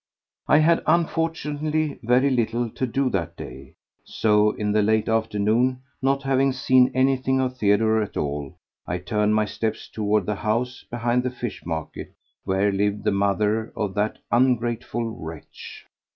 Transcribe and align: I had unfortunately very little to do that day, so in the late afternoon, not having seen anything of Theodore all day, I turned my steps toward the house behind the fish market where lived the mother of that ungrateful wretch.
I 0.47 0.57
had 0.57 0.81
unfortunately 0.87 1.99
very 2.01 2.31
little 2.31 2.71
to 2.71 2.87
do 2.87 3.07
that 3.11 3.37
day, 3.37 3.75
so 4.03 4.49
in 4.53 4.71
the 4.71 4.81
late 4.81 5.07
afternoon, 5.07 5.83
not 6.01 6.23
having 6.23 6.53
seen 6.53 6.89
anything 6.95 7.39
of 7.39 7.55
Theodore 7.57 8.03
all 8.17 8.49
day, 8.49 8.55
I 8.87 8.97
turned 8.97 9.35
my 9.35 9.45
steps 9.45 9.87
toward 9.87 10.25
the 10.25 10.33
house 10.37 10.83
behind 10.89 11.21
the 11.21 11.29
fish 11.29 11.63
market 11.67 12.15
where 12.45 12.71
lived 12.71 13.03
the 13.03 13.11
mother 13.11 13.71
of 13.75 13.93
that 13.93 14.17
ungrateful 14.31 15.07
wretch. 15.07 15.85